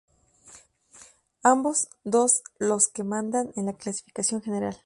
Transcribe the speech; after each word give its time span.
Ambos 1.43 1.87
dos 2.03 2.41
los 2.57 2.87
que 2.87 3.03
mandan 3.03 3.53
en 3.55 3.67
la 3.67 3.73
clasificación 3.73 4.41
general. 4.41 4.75